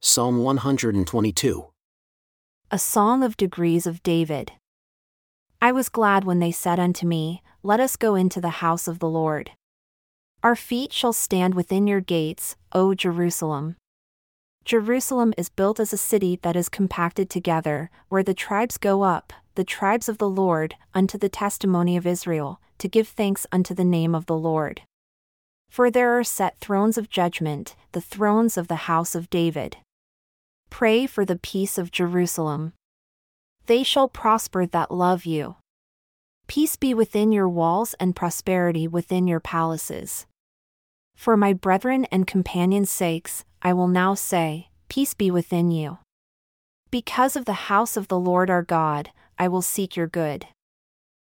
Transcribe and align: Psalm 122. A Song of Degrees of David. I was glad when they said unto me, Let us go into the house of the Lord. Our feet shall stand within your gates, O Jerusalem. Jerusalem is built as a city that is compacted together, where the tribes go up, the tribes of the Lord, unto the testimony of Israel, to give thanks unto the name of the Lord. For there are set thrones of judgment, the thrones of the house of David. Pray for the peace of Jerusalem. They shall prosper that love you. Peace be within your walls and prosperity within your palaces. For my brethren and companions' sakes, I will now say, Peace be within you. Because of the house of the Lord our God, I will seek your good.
Psalm 0.00 0.44
122. 0.44 1.66
A 2.70 2.78
Song 2.78 3.24
of 3.24 3.36
Degrees 3.36 3.84
of 3.84 4.00
David. 4.04 4.52
I 5.60 5.72
was 5.72 5.88
glad 5.88 6.22
when 6.22 6.38
they 6.38 6.52
said 6.52 6.78
unto 6.78 7.04
me, 7.04 7.42
Let 7.64 7.80
us 7.80 7.96
go 7.96 8.14
into 8.14 8.40
the 8.40 8.62
house 8.62 8.86
of 8.86 9.00
the 9.00 9.08
Lord. 9.08 9.50
Our 10.40 10.54
feet 10.54 10.92
shall 10.92 11.12
stand 11.12 11.56
within 11.56 11.88
your 11.88 12.00
gates, 12.00 12.54
O 12.70 12.94
Jerusalem. 12.94 13.74
Jerusalem 14.64 15.34
is 15.36 15.48
built 15.48 15.80
as 15.80 15.92
a 15.92 15.96
city 15.96 16.38
that 16.42 16.54
is 16.54 16.68
compacted 16.68 17.28
together, 17.28 17.90
where 18.08 18.22
the 18.22 18.34
tribes 18.34 18.78
go 18.78 19.02
up, 19.02 19.32
the 19.56 19.64
tribes 19.64 20.08
of 20.08 20.18
the 20.18 20.30
Lord, 20.30 20.76
unto 20.94 21.18
the 21.18 21.28
testimony 21.28 21.96
of 21.96 22.06
Israel, 22.06 22.60
to 22.78 22.88
give 22.88 23.08
thanks 23.08 23.48
unto 23.50 23.74
the 23.74 23.84
name 23.84 24.14
of 24.14 24.26
the 24.26 24.38
Lord. 24.38 24.82
For 25.68 25.90
there 25.90 26.16
are 26.16 26.22
set 26.22 26.56
thrones 26.60 26.96
of 26.96 27.10
judgment, 27.10 27.74
the 27.90 28.00
thrones 28.00 28.56
of 28.56 28.68
the 28.68 28.86
house 28.86 29.16
of 29.16 29.28
David. 29.28 29.78
Pray 30.70 31.06
for 31.06 31.24
the 31.24 31.38
peace 31.38 31.78
of 31.78 31.90
Jerusalem. 31.90 32.72
They 33.66 33.82
shall 33.82 34.08
prosper 34.08 34.66
that 34.66 34.90
love 34.90 35.26
you. 35.26 35.56
Peace 36.46 36.76
be 36.76 36.94
within 36.94 37.32
your 37.32 37.48
walls 37.48 37.94
and 38.00 38.16
prosperity 38.16 38.88
within 38.88 39.26
your 39.26 39.40
palaces. 39.40 40.26
For 41.14 41.36
my 41.36 41.52
brethren 41.52 42.06
and 42.12 42.26
companions' 42.26 42.90
sakes, 42.90 43.44
I 43.60 43.72
will 43.72 43.88
now 43.88 44.14
say, 44.14 44.68
Peace 44.88 45.14
be 45.14 45.30
within 45.30 45.70
you. 45.70 45.98
Because 46.90 47.36
of 47.36 47.44
the 47.44 47.68
house 47.68 47.96
of 47.96 48.08
the 48.08 48.18
Lord 48.18 48.48
our 48.48 48.62
God, 48.62 49.10
I 49.38 49.48
will 49.48 49.62
seek 49.62 49.96
your 49.96 50.06
good. 50.06 50.46